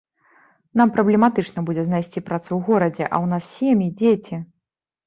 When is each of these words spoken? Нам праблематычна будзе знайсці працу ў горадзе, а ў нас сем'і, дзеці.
Нам 0.79 0.91
праблематычна 0.95 1.59
будзе 1.69 1.83
знайсці 1.91 2.25
працу 2.31 2.49
ў 2.55 2.59
горадзе, 2.71 3.05
а 3.07 3.13
ў 3.23 3.25
нас 3.37 3.43
сем'і, 3.59 3.87
дзеці. 4.03 4.35